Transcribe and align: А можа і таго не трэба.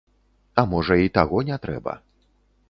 А 0.61 0.63
можа 0.71 0.97
і 1.03 1.11
таго 1.19 1.43
не 1.51 1.59
трэба. 1.67 1.93